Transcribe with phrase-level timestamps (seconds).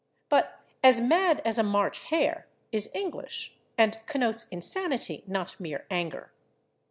[0.29, 6.31] But /as mad as a March hare/ is English, and connotes insanity, not mere anger.